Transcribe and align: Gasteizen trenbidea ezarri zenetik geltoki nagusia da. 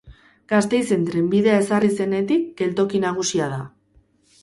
Gasteizen 0.53 1.03
trenbidea 1.09 1.59
ezarri 1.65 1.93
zenetik 2.01 2.51
geltoki 2.65 3.07
nagusia 3.09 3.55
da. 3.57 3.65